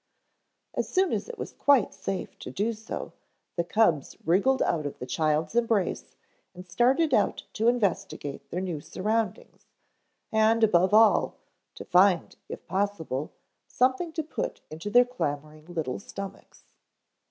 [0.73, 3.13] As soon as it was quite safe to do so,
[3.55, 6.15] the cubs wriggled out of the child's embrace
[6.55, 9.67] and started out to investigate their new surroundings
[10.31, 11.35] and, above all,
[11.75, 13.31] to find, if possible,
[13.67, 16.63] something to put into their clamoring little stomachs.